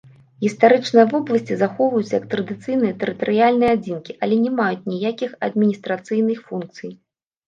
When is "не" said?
4.47-4.51